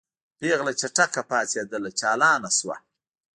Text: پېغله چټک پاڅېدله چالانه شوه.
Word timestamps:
پېغله 0.37 0.73
چټک 0.79 1.13
پاڅېدله 1.29 1.89
چالانه 1.99 2.49
شوه. 2.57 2.75